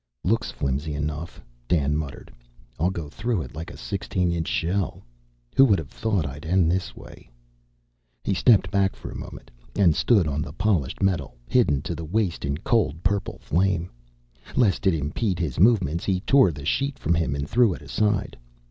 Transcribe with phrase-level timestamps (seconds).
[0.23, 2.31] "Looks flimsy enough," Dan muttered.
[2.79, 5.03] "I'll go through it like a sixteen inch shell!
[5.55, 7.29] Who would have thought I'd end this way!"
[8.23, 12.03] He stepped back for a moment, and stood on the polished metal, hidden to the
[12.03, 13.91] waist in cold purple flame.
[14.55, 18.35] Lest it impede his movements, he tore the sheet from him and threw it aside.